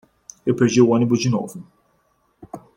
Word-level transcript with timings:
Eu 0.43 0.55
perdi 0.55 0.81
o 0.81 0.89
ônibus 0.89 1.19
de 1.19 1.29
novo 1.29 1.63